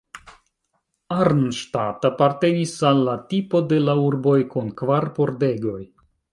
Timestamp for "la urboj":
3.85-4.37